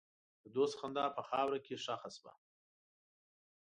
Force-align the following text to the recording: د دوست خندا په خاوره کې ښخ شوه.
د 0.43 0.45
دوست 0.55 0.75
خندا 0.79 1.05
په 1.15 1.21
خاوره 1.29 1.59
کې 1.65 1.75
ښخ 1.83 2.01
شوه. 2.17 2.33